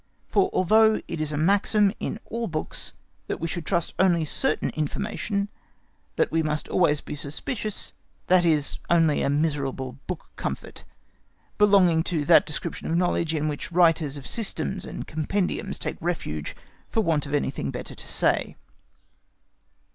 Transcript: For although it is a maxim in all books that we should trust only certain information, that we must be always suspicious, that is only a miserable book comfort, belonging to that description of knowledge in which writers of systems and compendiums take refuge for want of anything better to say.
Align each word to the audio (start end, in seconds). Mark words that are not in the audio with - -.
For 0.29 0.49
although 0.51 0.99
it 1.07 1.21
is 1.21 1.31
a 1.31 1.37
maxim 1.37 1.93
in 1.99 2.19
all 2.25 2.47
books 2.47 2.93
that 3.27 3.39
we 3.39 3.47
should 3.47 3.67
trust 3.67 3.93
only 3.99 4.25
certain 4.25 4.71
information, 4.71 5.47
that 6.15 6.31
we 6.31 6.41
must 6.41 6.65
be 6.65 6.71
always 6.71 7.03
suspicious, 7.13 7.93
that 8.25 8.43
is 8.43 8.79
only 8.89 9.21
a 9.21 9.29
miserable 9.29 9.99
book 10.07 10.31
comfort, 10.37 10.85
belonging 11.59 12.01
to 12.05 12.25
that 12.25 12.47
description 12.47 12.89
of 12.89 12.97
knowledge 12.97 13.35
in 13.35 13.47
which 13.47 13.71
writers 13.71 14.17
of 14.17 14.25
systems 14.25 14.85
and 14.85 15.05
compendiums 15.05 15.77
take 15.77 15.97
refuge 16.01 16.55
for 16.89 17.01
want 17.01 17.27
of 17.27 17.35
anything 17.35 17.69
better 17.69 17.93
to 17.93 18.07
say. 18.07 18.55